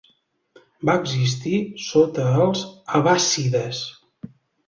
[0.89, 2.63] Va existir sota els
[3.01, 3.83] abbàssides.